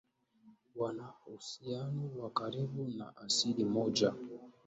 [0.75, 4.13] wana uhusiano wa karibu na asili moja